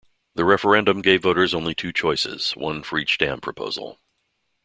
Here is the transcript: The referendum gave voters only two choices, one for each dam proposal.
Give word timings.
The 0.33 0.43
referendum 0.45 1.03
gave 1.03 1.21
voters 1.21 1.53
only 1.53 1.75
two 1.75 1.93
choices, 1.93 2.53
one 2.53 2.81
for 2.81 2.97
each 2.97 3.19
dam 3.19 3.39
proposal. 3.39 3.99